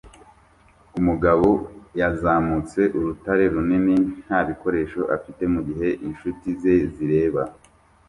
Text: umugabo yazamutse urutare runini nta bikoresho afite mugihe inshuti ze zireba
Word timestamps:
umugabo 0.99 1.47
yazamutse 1.99 2.81
urutare 2.97 3.43
runini 3.53 3.95
nta 4.25 4.39
bikoresho 4.47 5.01
afite 5.15 5.43
mugihe 5.53 5.89
inshuti 6.07 6.47
ze 6.61 6.73
zireba 6.93 7.41